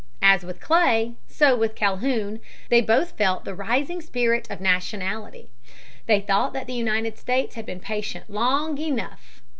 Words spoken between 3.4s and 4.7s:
the rising spirit of